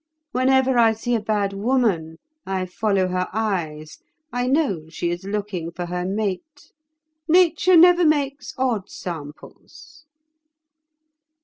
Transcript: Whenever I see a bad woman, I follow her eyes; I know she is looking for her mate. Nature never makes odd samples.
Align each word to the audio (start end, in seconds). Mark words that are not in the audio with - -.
Whenever 0.31 0.79
I 0.79 0.93
see 0.93 1.13
a 1.13 1.19
bad 1.21 1.53
woman, 1.53 2.17
I 2.43 2.65
follow 2.65 3.09
her 3.09 3.27
eyes; 3.31 3.99
I 4.33 4.47
know 4.47 4.89
she 4.89 5.11
is 5.11 5.25
looking 5.25 5.69
for 5.69 5.85
her 5.85 6.05
mate. 6.07 6.71
Nature 7.27 7.77
never 7.77 8.03
makes 8.03 8.55
odd 8.57 8.89
samples. 8.89 10.05